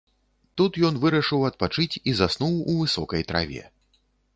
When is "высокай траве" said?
2.83-3.63